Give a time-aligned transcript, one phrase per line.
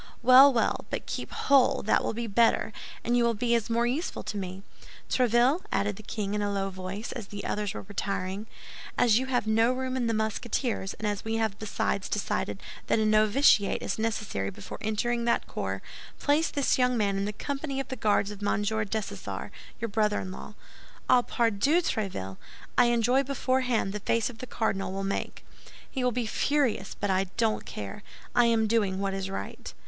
[0.23, 4.23] "Well, well, but keep whole; that will be better, and you will be more useful
[4.23, 4.63] to me.
[5.07, 8.47] Tréville," added the king, in a low voice, as the others were retiring,
[8.97, 12.97] "as you have no room in the Musketeers, and as we have besides decided that
[12.97, 15.83] a novitiate is necessary before entering that corps,
[16.17, 20.19] place this young man in the company of the Guards of Monsieur Dessessart, your brother
[20.19, 20.55] in law.
[21.09, 22.37] Ah, pardieu, Tréville!
[22.75, 25.45] I enjoy beforehand the face the cardinal will make.
[25.91, 28.01] He will be furious; but I don't care.
[28.33, 29.71] I am doing what is right."